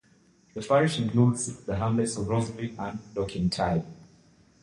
[0.55, 3.83] The parish includes the hamlets of Rose Green and Dorking Tye.